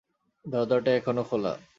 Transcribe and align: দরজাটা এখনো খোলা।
দরজাটা 0.45 0.91
এখনো 0.91 1.23
খোলা। 1.23 1.53